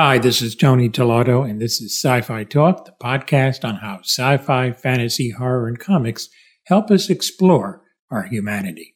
[0.00, 3.98] Hi, this is Tony Tellado, and this is Sci Fi Talk, the podcast on how
[4.04, 6.28] sci fi, fantasy, horror, and comics
[6.66, 8.94] help us explore our humanity.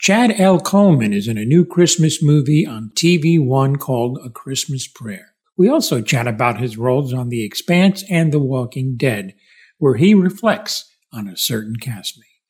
[0.00, 0.58] Chad L.
[0.58, 5.36] Coleman is in a new Christmas movie on TV One called A Christmas Prayer.
[5.56, 9.36] We also chat about his roles on The Expanse and The Walking Dead,
[9.78, 12.42] where he reflects on a certain castmate.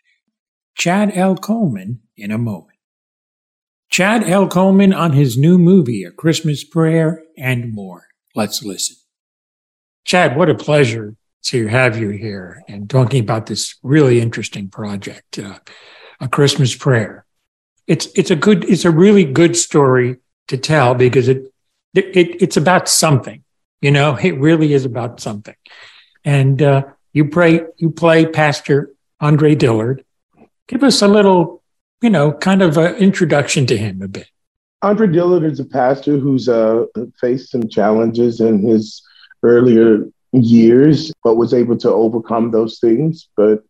[0.74, 1.36] Chad L.
[1.36, 2.75] Coleman in a moment.
[3.96, 4.46] Chad L.
[4.46, 8.08] Coleman on his new movie, A Christmas Prayer, and more.
[8.34, 8.96] Let's listen.
[10.04, 15.38] Chad, what a pleasure to have you here and talking about this really interesting project,
[15.38, 15.60] uh,
[16.20, 17.24] A Christmas Prayer.
[17.86, 20.18] It's it's a good it's a really good story
[20.48, 21.50] to tell because it,
[21.94, 23.44] it it's about something,
[23.80, 24.16] you know.
[24.16, 25.56] It really is about something,
[26.22, 26.82] and uh,
[27.14, 28.90] you pray you play Pastor
[29.20, 30.04] Andre Dillard.
[30.68, 31.62] Give us a little
[32.02, 34.28] you know, kind of an introduction to him a bit.
[34.82, 36.84] Andre Dillard is a pastor who's uh,
[37.20, 39.02] faced some challenges in his
[39.42, 43.28] earlier years, but was able to overcome those things.
[43.36, 43.64] But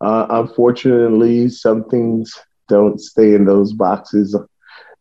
[0.00, 4.36] uh, unfortunately, some things don't stay in those boxes.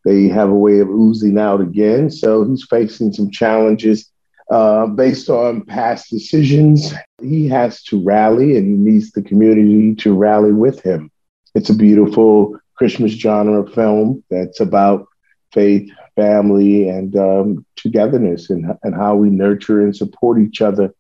[0.06, 2.10] They have a way of oozing out again.
[2.10, 4.10] So he's facing some challenges
[4.50, 6.94] uh, based on past decisions.
[7.22, 11.12] He has to rally and he needs the community to rally with him.
[11.54, 15.06] It's a beautiful Christmas genre film that's about
[15.52, 20.94] faith, family, and um, togetherness, and, and how we nurture and support each other,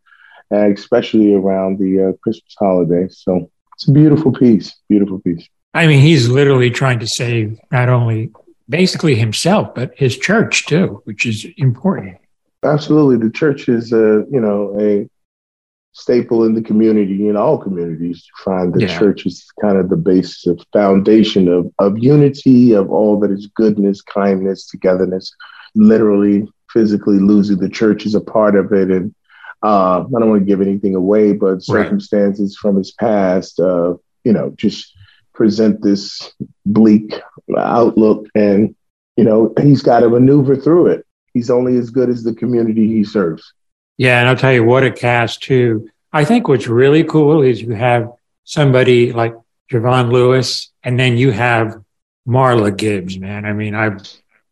[0.52, 3.08] especially around the uh, Christmas holiday.
[3.10, 5.48] So it's a beautiful piece, beautiful piece.
[5.74, 8.30] I mean, he's literally trying to save not only
[8.68, 12.18] basically himself, but his church too, which is important.
[12.62, 15.10] Absolutely, the church is, a you know, a
[15.92, 19.00] staple in the community in all communities to find the yeah.
[19.00, 23.48] church is kind of the basis of foundation of, of unity of all that is
[23.56, 25.34] goodness kindness togetherness
[25.76, 29.14] literally physically losing the church is a part of it and
[29.64, 32.62] uh, i don't want to give anything away but circumstances right.
[32.62, 34.96] from his past uh, you know just
[35.34, 36.34] present this
[36.66, 37.20] bleak
[37.58, 38.76] outlook and
[39.18, 42.88] you know he's got to maneuver through it he's only as good as the community
[42.88, 43.54] he serves
[44.00, 45.90] yeah, and I'll tell you what a cast too.
[46.14, 48.10] I think what's really cool is you have
[48.46, 49.36] somebody like
[49.70, 51.76] Jovan Lewis, and then you have
[52.26, 53.44] Marla Gibbs, man.
[53.44, 54.02] I mean, I've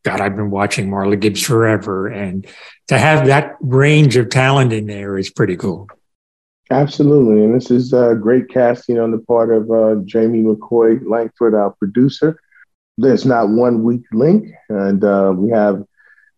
[0.04, 2.46] God, I've been watching Marla Gibbs forever, and
[2.90, 5.88] to have that range of talent in there is pretty cool.
[6.70, 11.56] Absolutely, and this is a great casting on the part of uh, Jamie McCoy Langford,
[11.56, 12.38] our producer.
[12.98, 15.86] There's not one weak link, and uh, we have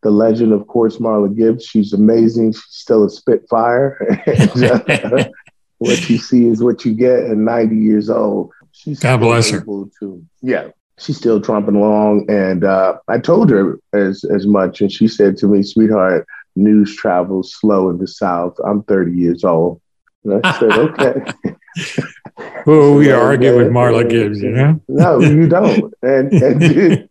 [0.02, 1.66] the legend, of course, Marla Gibbs.
[1.66, 2.54] She's amazing.
[2.54, 3.98] She's still a spitfire.
[5.78, 8.52] what you see is what you get at 90 years old.
[8.72, 9.62] She's God bless her.
[9.62, 12.30] To, yeah, she's still tromping along.
[12.30, 16.96] And uh, I told her as as much, and she said to me, "Sweetheart, news
[16.96, 18.56] travels slow in the South.
[18.66, 19.81] I'm 30 years old."
[20.24, 21.34] And I said, "Okay."
[22.66, 24.80] well, we argue with Marla Gibbs, you know?
[24.88, 25.94] no, you don't.
[26.02, 27.09] And, and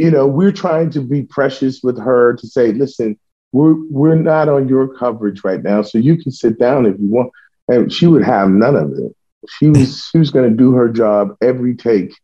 [0.00, 3.18] you know, we're trying to be precious with her to say, listen,
[3.52, 7.08] we're we're not on your coverage right now, so you can sit down if you
[7.08, 7.30] want.
[7.68, 9.14] And she would have none of it.
[9.58, 12.14] She was she was going to do her job every take,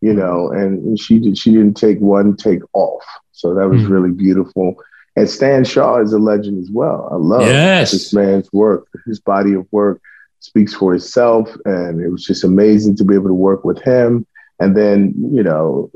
[0.00, 3.02] you know, and she did she didn't take one take off.
[3.32, 4.76] So that was mm really beautiful.
[5.16, 7.08] And Stan Shaw is a legend as well.
[7.10, 7.90] I love yes.
[7.90, 8.86] this man's work.
[9.06, 10.00] His body of work
[10.38, 14.24] speaks for itself, and it was just amazing to be able to work with him.
[14.60, 15.90] And then, you know,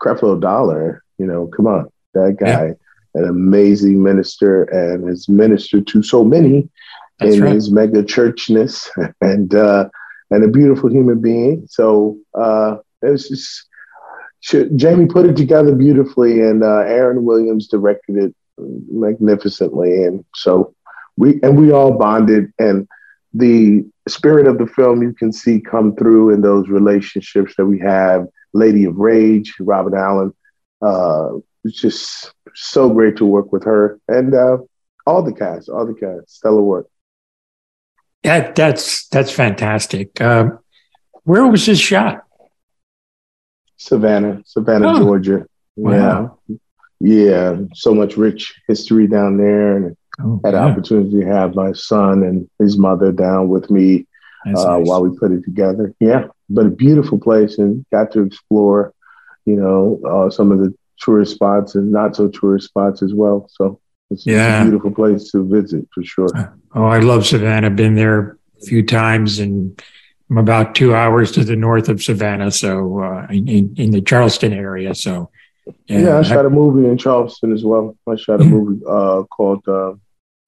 [0.00, 2.72] Creflo Dollar, you know, come on, that guy, yeah.
[3.14, 6.68] an amazing minister and has ministered to so many
[7.18, 7.54] That's in right.
[7.54, 8.88] his mega churchness
[9.20, 9.88] and uh,
[10.30, 11.66] and a beautiful human being.
[11.68, 13.66] So uh, it was just
[14.76, 20.74] Jamie put it together beautifully, and uh, Aaron Williams directed it magnificently, and so
[21.16, 22.88] we and we all bonded and
[23.32, 27.78] the spirit of the film you can see come through in those relationships that we
[27.78, 30.34] have Lady of Rage, Robin Allen.
[30.82, 34.58] Uh, it's just so great to work with her and uh,
[35.06, 36.88] all the cast, all the cast, stellar work.
[38.22, 40.20] Yeah, that's that's fantastic.
[40.20, 40.50] Uh,
[41.24, 42.24] where was this shot?
[43.76, 44.98] Savannah, Savannah, oh.
[44.98, 45.46] Georgia.
[45.76, 46.38] Wow.
[46.46, 46.56] Yeah,
[47.00, 47.56] yeah.
[47.74, 50.66] So much rich history down there, and oh, had yeah.
[50.66, 54.06] an opportunity to have my son and his mother down with me
[54.46, 54.86] uh, nice.
[54.86, 55.94] while we put it together.
[55.98, 58.92] Yeah, but a beautiful place and got to explore,
[59.46, 63.48] you know, uh, some of the tourist spots and not so tourist spots as well.
[63.52, 63.80] So
[64.10, 64.58] it's, yeah.
[64.58, 66.28] it's, a beautiful place to visit for sure.
[66.74, 67.70] Oh, I love Savannah.
[67.70, 69.80] Been there a few times and
[70.28, 72.50] I'm about two hours to the north of Savannah.
[72.50, 74.94] So uh, in, in the Charleston area.
[74.94, 75.30] So
[75.88, 77.96] And yeah, I shot I, a movie in Charleston as well.
[78.08, 78.52] I shot a mm-hmm.
[78.52, 79.94] movie uh, called uh,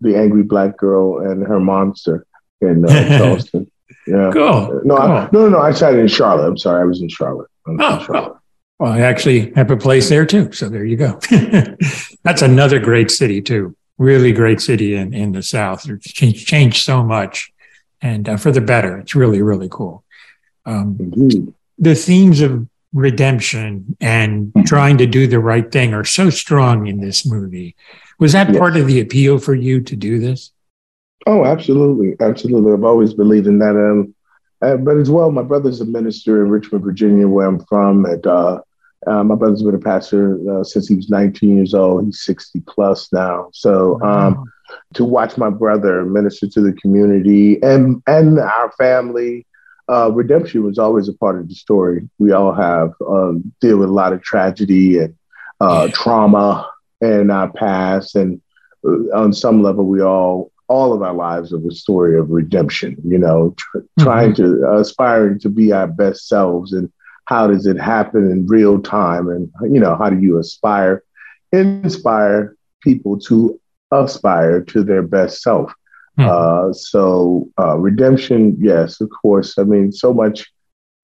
[0.00, 2.26] "The Angry Black Girl and Her Monster"
[2.60, 2.88] in uh,
[3.19, 3.70] Charleston.
[4.06, 4.31] Yeah.
[4.33, 4.81] Cool.
[4.85, 5.06] No, cool.
[5.06, 6.47] I, no, no, I shot it in Charlotte.
[6.47, 7.49] I'm sorry, I was in Charlotte.
[7.67, 8.37] Was oh, in Charlotte.
[8.79, 10.50] Well, I actually have a place there too.
[10.53, 11.21] So there you go.
[12.25, 13.77] That's another great city too.
[13.99, 15.89] Really great city in, in the South.
[15.89, 17.53] It's changed, changed so much
[18.00, 18.99] and uh, for the better.
[18.99, 20.05] It's really, really cool.
[20.67, 21.55] Um, Indeed.
[21.79, 24.65] The themes of redemption and mm-hmm.
[24.65, 27.75] trying to do the right thing are so strong in this movie.
[28.19, 28.59] Was that yes.
[28.59, 30.51] part of the appeal for you to do this?
[31.26, 32.72] Oh, absolutely, absolutely.
[32.72, 33.76] I've always believed in that.
[33.76, 34.14] Um,
[34.60, 38.04] uh, but as well, my brother's a minister in Richmond, Virginia, where I'm from.
[38.04, 38.60] And uh,
[39.06, 42.04] uh, my brother's been a pastor uh, since he was 19 years old.
[42.04, 43.50] He's 60 plus now.
[43.52, 44.44] So um,
[44.94, 49.46] to watch my brother minister to the community and and our family,
[49.88, 52.08] uh, redemption was always a part of the story.
[52.19, 55.14] We all have um, deal with a lot of tragedy and
[55.60, 56.70] uh, trauma
[57.00, 58.40] in our past, and
[59.12, 63.19] on some level, we all all of our lives of a story of redemption, you
[63.19, 64.02] know, tr- mm-hmm.
[64.04, 66.90] trying to uh, aspiring to be our best selves and
[67.26, 71.02] how does it happen in real time and you know how do you aspire
[71.52, 73.58] inspire people to
[73.92, 75.72] aspire to their best self
[76.19, 76.28] mm-hmm.
[76.28, 80.50] uh, so uh, redemption yes of course i mean so much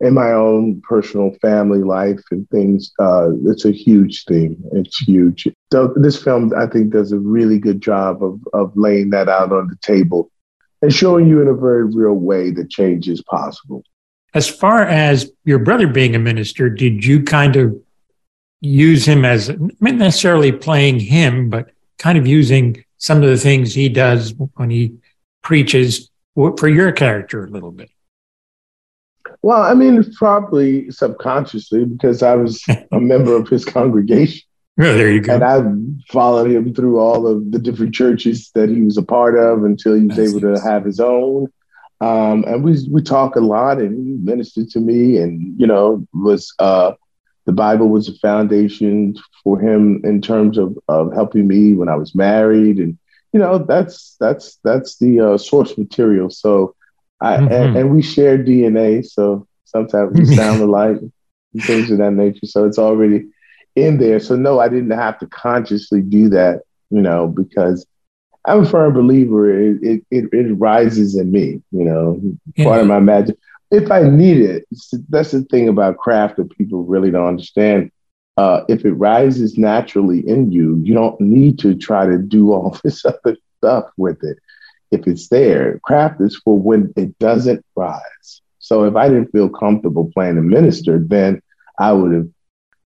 [0.00, 5.48] in my own personal family life and things uh, it's a huge theme it's huge.
[5.72, 9.52] So this film i think does a really good job of, of laying that out
[9.52, 10.30] on the table
[10.82, 13.82] and showing you in a very real way that change is possible.
[14.34, 17.76] As far as your brother being a minister did you kind of
[18.60, 23.74] use him as not necessarily playing him but kind of using some of the things
[23.74, 24.94] he does when he
[25.42, 27.90] preaches for your character a little bit
[29.42, 34.42] well, I mean, probably subconsciously because I was a member of his congregation.
[34.80, 35.34] Oh, there you go.
[35.34, 35.60] And I
[36.12, 39.94] followed him through all of the different churches that he was a part of until
[39.96, 41.48] he was That's able to have his own.
[42.00, 46.06] Um, and we we talk a lot, and he ministered to me, and you know,
[46.14, 46.92] was uh,
[47.44, 51.96] the Bible was a foundation for him in terms of of helping me when I
[51.96, 52.96] was married, and
[53.32, 56.30] you know, that's that's that's the uh, source material.
[56.30, 56.76] So
[57.20, 57.52] I, mm-hmm.
[57.52, 60.98] and, and, we share DNA, so sometimes we sound alike,
[61.60, 62.46] things of that nature.
[62.46, 63.26] So it's already
[63.74, 64.20] in there.
[64.20, 67.86] So no, I didn't have to consciously do that, you know, because
[68.44, 69.50] I'm a firm believer.
[69.50, 72.20] It it, it, it rises in me, you know,
[72.54, 72.64] yeah.
[72.64, 73.36] part of my magic.
[73.70, 74.66] If I need it,
[75.10, 77.90] that's the thing about craft that people really don't understand.
[78.38, 82.78] Uh, if it rises naturally in you, you don't need to try to do all
[82.84, 84.38] this other stuff with it
[84.90, 85.80] if it's there.
[85.84, 88.42] Craft is for when it doesn't rise.
[88.58, 91.42] So if I didn't feel comfortable playing a minister, then
[91.78, 92.28] I would have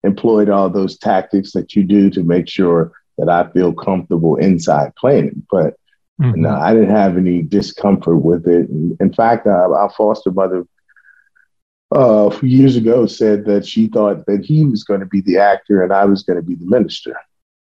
[0.03, 4.95] employed all those tactics that you do to make sure that I feel comfortable inside
[4.97, 5.37] playing it.
[5.51, 5.75] But
[6.21, 6.41] mm-hmm.
[6.41, 8.69] no, I didn't have any discomfort with it.
[8.69, 10.67] In fact, our, our foster mother
[11.95, 15.21] uh, a few years ago said that she thought that he was going to be
[15.21, 17.17] the actor and I was going to be the minister.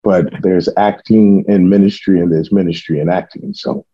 [0.04, 3.56] But there's acting and ministry, and there's ministry and acting.
[3.56, 3.88] So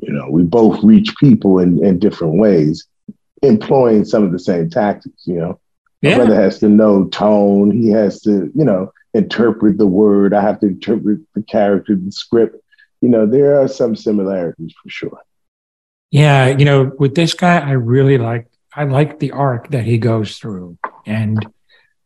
[0.00, 2.86] you know, we both reach people in, in different ways,
[3.42, 5.60] employing some of the same tactics, you know.
[6.00, 6.10] Yeah.
[6.10, 7.72] My brother has to know tone.
[7.72, 10.32] He has to, you know, interpret the word.
[10.32, 12.56] I have to interpret the character, the script.
[13.00, 15.20] You know, there are some similarities for sure.
[16.10, 19.98] Yeah, you know, with this guy, I really like I like the arc that he
[19.98, 21.44] goes through, and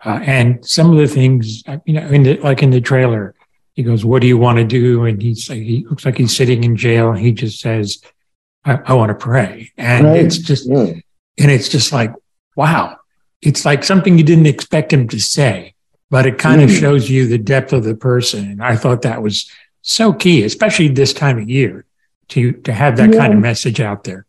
[0.04, 3.34] uh, and some of the things, you know, in the, like in the trailer,
[3.74, 6.64] he goes, "What do you want to do?" And he's he looks like he's sitting
[6.64, 7.12] in jail.
[7.12, 8.02] He just says,
[8.64, 10.24] "I, I want to pray," and right.
[10.24, 10.92] it's just yeah.
[11.38, 12.12] and it's just like,
[12.56, 12.98] wow,
[13.40, 15.74] it's like something you didn't expect him to say,
[16.10, 16.64] but it kind mm.
[16.64, 18.50] of shows you the depth of the person.
[18.50, 19.50] And I thought that was
[19.80, 21.86] so key, especially this time of year,
[22.28, 23.18] to to have that yeah.
[23.18, 24.26] kind of message out there.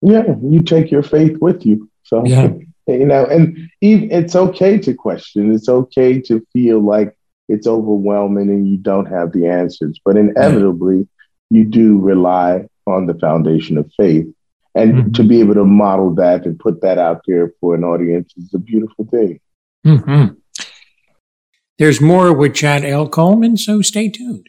[0.00, 1.90] Yeah, you take your faith with you.
[2.04, 2.48] So yeah.
[2.86, 5.54] you know, and it's okay to question.
[5.54, 7.14] It's okay to feel like
[7.50, 10.00] it's overwhelming and you don't have the answers.
[10.04, 11.08] But inevitably,
[11.50, 14.26] you do rely on the foundation of faith.
[14.74, 15.12] And mm-hmm.
[15.12, 18.54] to be able to model that and put that out there for an audience is
[18.54, 19.40] a beautiful thing.
[19.84, 20.34] Mm-hmm.
[21.78, 23.08] There's more with Chad L.
[23.08, 24.48] Coleman, so stay tuned.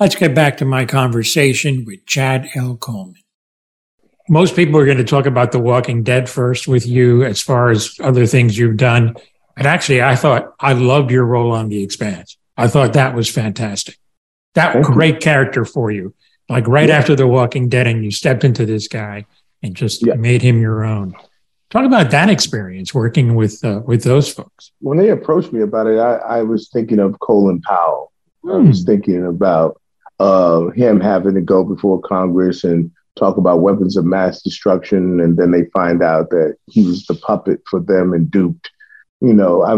[0.00, 2.76] Let's get back to my conversation with Chad L.
[2.76, 3.22] Coleman.
[4.28, 7.70] Most people are going to talk about The Walking Dead first with you as far
[7.70, 9.16] as other things you've done.
[9.62, 12.36] And actually, I thought I loved your role on The Expanse.
[12.56, 13.96] I thought that was fantastic.
[14.54, 15.20] That Thank great you.
[15.20, 16.16] character for you.
[16.48, 16.98] Like right yeah.
[16.98, 19.24] after The Walking Dead, and you stepped into this guy
[19.62, 20.14] and just yeah.
[20.14, 21.14] made him your own.
[21.70, 24.72] Talk about that experience working with uh, with those folks.
[24.80, 28.10] When they approached me about it, I, I was thinking of Colin Powell.
[28.44, 28.86] I was hmm.
[28.86, 29.80] thinking about
[30.18, 35.36] uh, him having to go before Congress and talk about weapons of mass destruction, and
[35.36, 38.68] then they find out that he was the puppet for them and duped.
[39.22, 39.76] You know, I,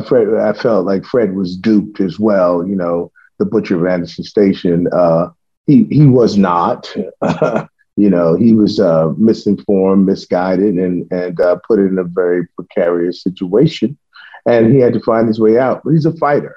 [0.48, 2.66] I felt like Fred was duped as well.
[2.66, 4.88] You know, the Butcher of Anderson Station.
[4.92, 5.28] Uh,
[5.66, 6.94] he he was not.
[7.96, 13.22] you know, he was uh, misinformed, misguided, and and uh, put in a very precarious
[13.22, 13.98] situation,
[14.46, 15.82] and he had to find his way out.
[15.84, 16.56] But he's a fighter.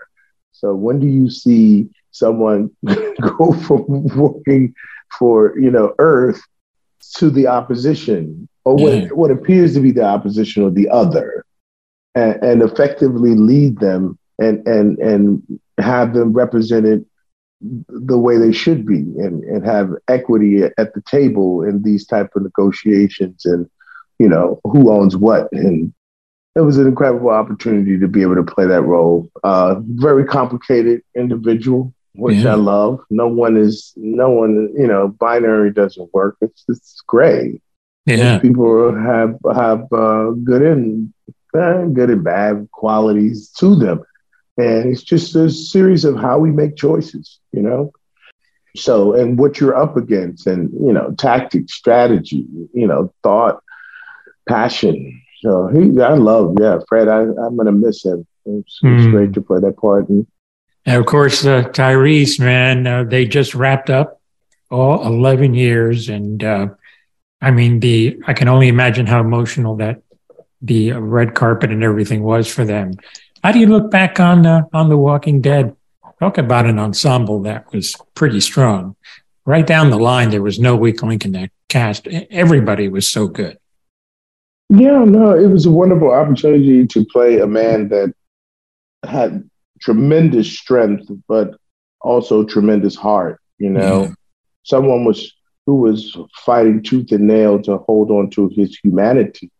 [0.53, 4.73] So when do you see someone go from working
[5.19, 6.41] for you know Earth
[7.15, 9.11] to the opposition, or what mm.
[9.11, 11.45] what appears to be the opposition or the other,
[12.17, 17.05] and, and effectively lead them and and and have them represented
[17.61, 22.29] the way they should be and, and have equity at the table in these type
[22.35, 23.69] of negotiations and
[24.19, 25.47] you know who owns what.
[25.51, 25.93] And
[26.55, 29.29] it was an incredible opportunity to be able to play that role.
[29.43, 32.53] Uh, very complicated individual which yeah.
[32.53, 32.99] i love.
[33.11, 36.35] No one is no one you know binary doesn't work.
[36.41, 37.61] It's it's gray
[38.07, 38.39] yeah.
[38.39, 41.13] People have have uh, good and
[41.53, 44.03] uh, good and bad qualities to them
[44.57, 47.91] and it's just a series of how we make choices, you know?
[48.75, 53.61] So, and what you're up against, and, you know, tactics, strategy, you know, thought,
[54.47, 55.21] passion.
[55.41, 58.25] So he, I love, yeah, Fred, I, I'm going to miss him.
[58.45, 58.95] It's, mm.
[58.95, 59.11] it's, hmm.
[59.11, 60.09] great to play that part.
[60.09, 60.25] And,
[60.85, 64.21] and of course, uh, Tyrese, man, uh, they just wrapped up
[64.71, 66.09] all 11 years.
[66.09, 66.67] And uh,
[67.41, 70.01] I mean, the I can only imagine how emotional that
[70.61, 72.93] the red carpet and everything was for them.
[73.43, 75.75] How do you look back on uh, on The Walking Dead?
[76.19, 78.95] Talk about an ensemble that was pretty strong.
[79.45, 82.07] Right down the line, there was no weak link in that cast.
[82.07, 83.57] Everybody was so good.
[84.69, 88.13] Yeah, no, it was a wonderful opportunity to play a man that
[89.05, 89.47] had
[89.79, 91.55] tremendous strength, but
[92.01, 93.39] also tremendous heart.
[93.59, 94.09] You know, yeah.
[94.63, 95.31] someone was
[95.67, 99.51] who was fighting tooth and nail to hold on to his humanity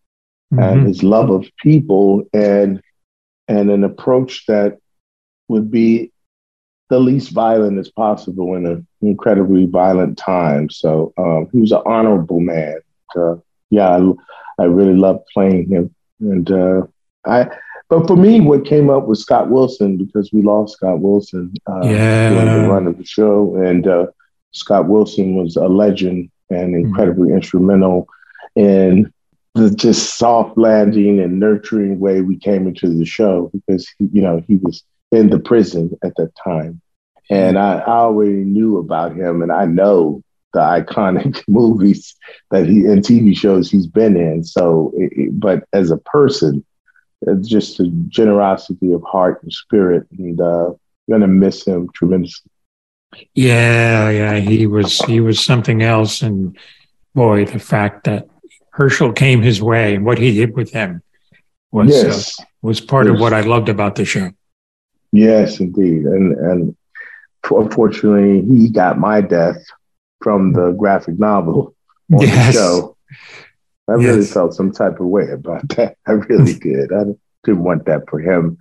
[0.53, 0.59] mm-hmm.
[0.59, 2.81] and his love of people and
[3.47, 4.77] and an approach that
[5.47, 6.11] would be
[6.89, 10.69] the least violent as possible in an incredibly violent time.
[10.69, 12.79] So um, he was an honorable man.
[13.15, 13.35] Uh,
[13.69, 15.93] yeah, I, I, really loved playing him.
[16.19, 16.83] And uh,
[17.25, 17.49] I,
[17.89, 21.81] but for me, what came up was Scott Wilson because we lost Scott Wilson uh,
[21.83, 22.29] yeah.
[22.29, 24.07] during the run of the show, and uh,
[24.51, 27.37] Scott Wilson was a legend and incredibly mm-hmm.
[27.37, 28.07] instrumental
[28.55, 29.11] in
[29.57, 34.43] the just soft landing and nurturing way we came into the show because you know
[34.47, 36.81] he was in the prison at that time.
[37.29, 40.21] And I, I already knew about him and i know
[40.53, 42.15] the iconic movies
[42.51, 44.43] that he and tv shows he's been in.
[44.43, 46.63] So it, it, but as a person
[47.41, 50.69] just the generosity of heart and spirit and uh
[51.09, 52.51] gonna miss him tremendously.
[53.33, 56.21] Yeah yeah he was he was something else.
[56.21, 56.57] And
[57.15, 58.27] boy the fact that
[58.77, 61.01] Hershel came his way and what he did with them
[61.71, 62.39] was uh, yes.
[62.39, 63.15] uh, was part yes.
[63.15, 64.31] of what I loved about the show.
[65.11, 66.75] Yes, indeed, and and
[67.49, 69.57] unfortunately, he got my death
[70.21, 71.75] from the graphic novel
[72.13, 72.47] on yes.
[72.47, 72.97] the show.
[73.89, 75.97] I really felt some type of way about that.
[76.05, 76.93] I really did.
[76.93, 77.05] I
[77.43, 78.57] didn't want that for him.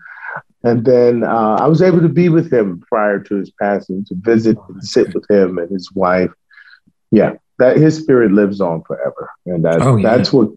[0.63, 4.15] And then uh, I was able to be with him prior to his passing to
[4.19, 6.33] visit and sit with him and his wife.
[7.11, 10.17] Yeah, that his spirit lives on forever, and that oh, yeah.
[10.17, 10.51] that's what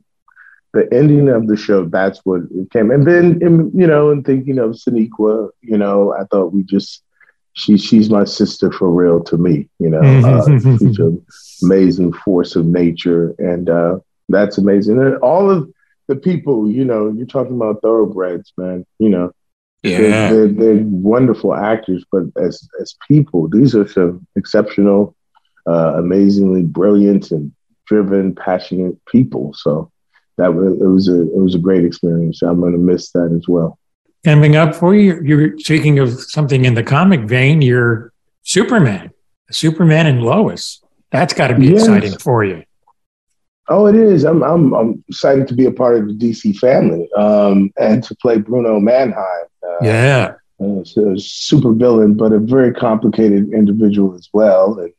[0.73, 1.85] the ending of the show.
[1.85, 2.91] That's what it came.
[2.91, 7.03] And then, in, you know, and thinking of Sonequa, you know, I thought we just
[7.53, 9.67] she she's my sister for real to me.
[9.79, 11.25] You know, uh, she's an
[11.63, 15.01] amazing force of nature, and uh, that's amazing.
[15.01, 15.71] And all of
[16.07, 18.85] the people, you know, you're talking about thoroughbreds, man.
[18.99, 19.31] You know,
[19.83, 25.15] yeah, they're, they're, they're wonderful actors, but as as people, these are some exceptional
[25.69, 27.51] uh, amazingly brilliant and
[27.85, 29.53] driven, passionate people.
[29.53, 29.91] So
[30.37, 32.41] that was it was a it was a great experience.
[32.41, 33.77] I'm going to miss that as well.
[34.25, 37.61] Coming up for you, you're speaking of something in the comic vein.
[37.61, 38.11] You're
[38.43, 39.11] Superman,
[39.51, 40.81] Superman and Lois.
[41.11, 41.83] That's got to be yes.
[41.83, 42.63] exciting for you.
[43.69, 44.25] Oh, it is.
[44.25, 48.15] I'm, I'm, I'm excited to be a part of the DC family um, and to
[48.15, 49.45] play Bruno Mannheim.
[49.63, 50.33] Uh, yeah.
[50.59, 54.79] Uh, so a super villain, but a very complicated individual as well.
[54.79, 54.91] And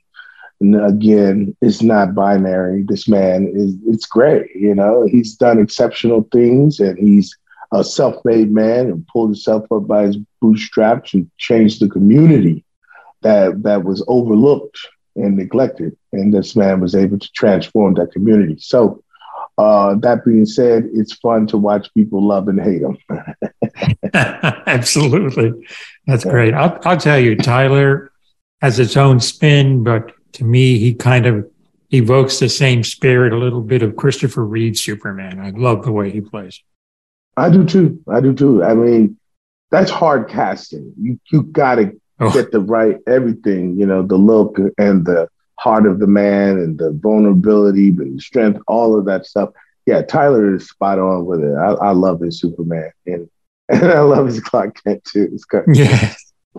[0.60, 2.84] and again, it's not binary.
[2.86, 5.06] This man is it's great, you know.
[5.06, 7.36] He's done exceptional things and he's
[7.72, 12.64] a self-made man and pulled himself up by his bootstraps and changed the community
[13.22, 14.78] that that was overlooked
[15.16, 15.96] and neglected.
[16.12, 18.56] And this man was able to transform that community.
[18.58, 19.02] So
[19.56, 22.98] uh, that being said, it's fun to watch people love and hate them.
[24.66, 25.52] Absolutely.
[26.06, 26.52] That's great.
[26.52, 28.10] I'll, I'll tell you, Tyler
[28.60, 31.50] has its own spin, but to me, he kind of
[31.92, 35.40] evokes the same spirit, a little bit of Christopher Reeve Superman.
[35.40, 36.62] I love the way he plays.
[37.36, 38.02] I do too.
[38.08, 38.62] I do too.
[38.62, 39.16] I mean,
[39.70, 40.92] that's hard casting.
[41.00, 42.32] You you got to oh.
[42.32, 43.76] get the right everything.
[43.78, 48.22] You know, the look and the heart of the man and the vulnerability and the
[48.22, 49.50] strength, all of that stuff.
[49.86, 51.54] Yeah, Tyler is spot on with it.
[51.54, 53.28] I, I love his Superman and
[53.68, 55.30] and I love his Clark Kent too.
[55.32, 56.14] It's kind of yeah.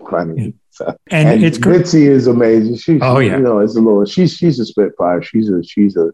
[0.09, 0.53] funny.
[1.11, 2.77] And, and it's Bitsie is amazing.
[2.77, 4.05] She, oh yeah, you know, it's a little.
[4.05, 5.21] She's she's a spitfire.
[5.21, 6.07] She's a she's a,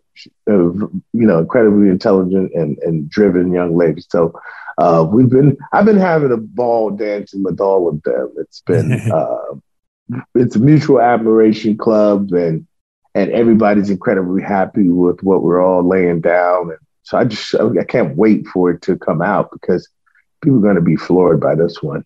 [0.47, 4.01] a you know incredibly intelligent and and driven young lady.
[4.09, 4.33] So
[4.79, 8.33] uh, we've been I've been having a ball dancing with all of them.
[8.37, 9.55] It's been uh,
[10.35, 12.65] it's a mutual admiration club and
[13.15, 16.69] and everybody's incredibly happy with what we're all laying down.
[16.69, 19.87] And so I just I can't wait for it to come out because
[20.43, 22.05] people are going to be floored by this one.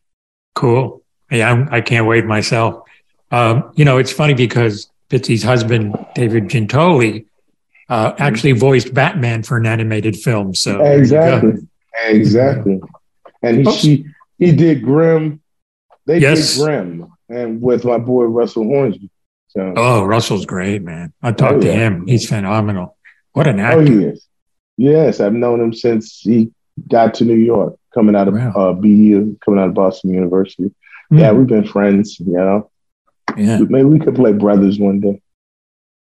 [0.55, 1.00] Cool.
[1.31, 2.83] Yeah, I can not wait myself.
[3.31, 7.25] Um, you know, it's funny because Bitsie's husband, David Giuntoli,
[7.89, 10.53] uh, actually voiced Batman for an animated film.
[10.53, 11.53] So exactly,
[12.05, 12.81] exactly,
[13.41, 14.05] and he she,
[14.37, 15.41] he did Grimm.
[16.05, 16.55] They yes.
[16.55, 19.09] did Grimm, and with my boy Russell Hornsby.
[19.49, 19.73] So.
[19.75, 21.11] Oh, Russell's great, man.
[21.21, 22.07] I talked oh, to him.
[22.07, 22.97] He's phenomenal.
[23.33, 23.81] What an actor!
[23.81, 24.25] Oh, he is.
[24.77, 26.51] Yes, I've known him since he
[26.89, 28.51] got to New York, coming out of wow.
[28.55, 30.73] uh, BU, coming out of Boston University.
[31.11, 31.19] Mm.
[31.19, 32.69] Yeah, we've been friends, you know.
[33.37, 33.59] Yeah.
[33.59, 35.21] Maybe we could play brothers one day.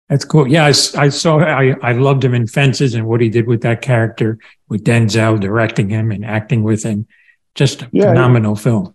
[0.08, 0.46] That's cool.
[0.46, 1.38] Yeah, I, I, saw.
[1.38, 5.40] I, I loved him in Fences and what he did with that character, with Denzel
[5.40, 7.06] directing him and acting with him.
[7.54, 8.94] Just a yeah, phenomenal he, film.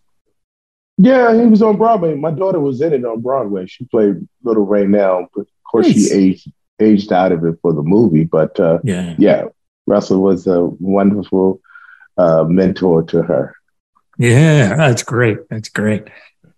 [0.98, 2.14] Yeah, he was on Broadway.
[2.16, 3.66] My daughter was in it on Broadway.
[3.66, 6.10] She played Little Raynell, but of course nice.
[6.10, 8.26] she aged aged out of it for the movie.
[8.26, 9.46] But uh, yeah, yeah,
[9.88, 11.60] Russell was a wonderful
[12.18, 13.56] uh, mentor to her.
[14.20, 15.50] Yeah, that's great.
[15.50, 16.04] That's great.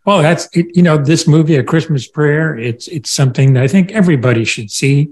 [0.03, 2.57] Well, that's it, you know this movie, A Christmas Prayer.
[2.57, 5.11] It's it's something that I think everybody should see.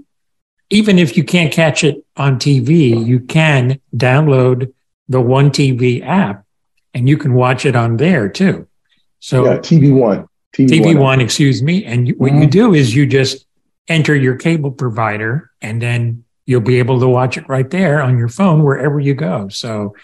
[0.68, 4.72] Even if you can't catch it on TV, you can download
[5.08, 6.44] the One TV app,
[6.92, 8.66] and you can watch it on there too.
[9.20, 11.84] So yeah, TV One, TV, TV One, One excuse me.
[11.84, 12.42] And you, what mm-hmm.
[12.42, 13.46] you do is you just
[13.86, 18.18] enter your cable provider, and then you'll be able to watch it right there on
[18.18, 19.48] your phone wherever you go.
[19.48, 19.94] So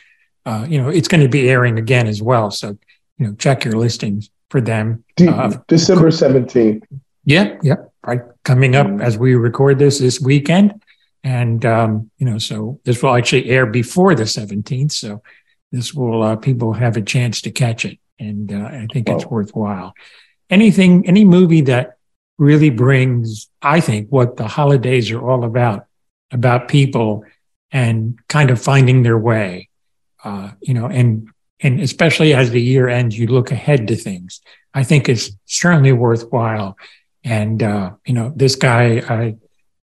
[0.47, 2.51] uh, you know, it's going to be airing again as well.
[2.51, 2.79] So,
[3.19, 5.05] you know, check your listings for them.
[5.21, 6.85] Uh, December 17th.
[7.25, 8.21] Yeah, yeah, right.
[8.45, 10.81] Coming up as we record this this weekend.
[11.25, 14.93] And, um, you know, so this will actually air before the 17th.
[14.93, 15.23] So
[15.73, 17.99] this will, uh, people have a chance to catch it.
[18.21, 19.95] And uh, I think it's worthwhile.
[20.49, 21.99] Anything, any movie that
[22.39, 25.87] really brings, I think, what the holidays are all about,
[26.31, 27.25] about people
[27.73, 29.69] and kind of finding their way
[30.27, 31.29] uh, you know, and
[31.61, 34.41] and especially as the year ends, you look ahead to things.
[34.75, 36.77] I think it's certainly worthwhile.
[37.23, 39.37] And uh, you know, this guy, I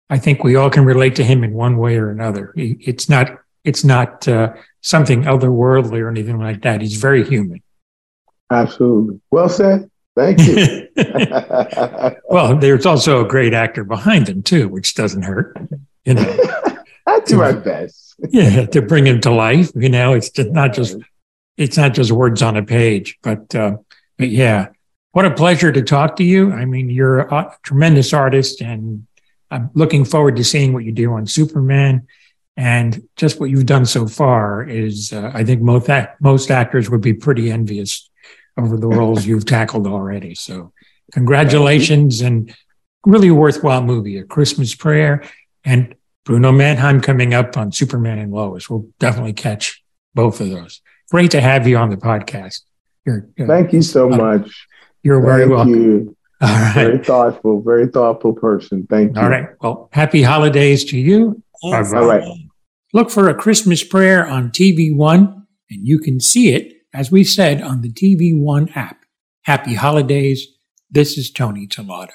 [0.08, 2.54] I think we all can relate to him in one way or another.
[2.56, 6.80] It's not it's not uh, something otherworldly or anything like that.
[6.80, 7.60] He's very human.
[8.50, 9.20] Absolutely.
[9.30, 9.90] Well said.
[10.16, 10.88] Thank you.
[12.30, 15.56] well, there's also a great actor behind him too, which doesn't hurt.
[16.04, 16.38] You know,
[17.10, 19.70] I do my best yeah, to bring him to life.
[19.74, 20.96] You know, it's just not just
[21.56, 23.76] it's not just words on a page, but uh,
[24.18, 24.68] but yeah,
[25.12, 26.52] what a pleasure to talk to you.
[26.52, 29.06] I mean, you're a tremendous artist, and
[29.50, 32.06] I'm looking forward to seeing what you do on Superman.
[32.56, 35.88] And just what you've done so far is, uh, I think most
[36.20, 38.08] most actors would be pretty envious
[38.58, 40.34] over the roles you've tackled already.
[40.34, 40.72] So,
[41.12, 42.54] congratulations, and
[43.06, 45.22] really worthwhile movie, A Christmas Prayer.
[45.64, 48.68] And Bruno Mannheim coming up on Superman and Lois.
[48.68, 49.82] We'll definitely catch
[50.14, 50.80] both of those.
[51.10, 52.60] Great to have you on the podcast.
[53.04, 54.66] You're, you're, Thank you so uh, much.
[55.02, 55.74] You're very Thank welcome.
[55.74, 56.16] You.
[56.42, 56.74] All right.
[56.74, 58.86] Very thoughtful, very thoughtful person.
[58.88, 59.22] Thank you.
[59.22, 59.48] All right.
[59.60, 61.42] Well, happy holidays to you.
[61.62, 62.24] All right.
[62.92, 67.24] Look for a Christmas prayer on TV One, and you can see it, as we
[67.24, 69.04] said, on the TV One app.
[69.42, 70.46] Happy holidays.
[70.90, 72.10] This is Tony Tellado.